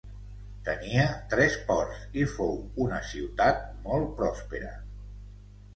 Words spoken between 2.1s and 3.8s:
i fou una ciutat